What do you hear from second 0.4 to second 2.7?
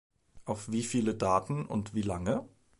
Auf wie viele Daten und wie lange?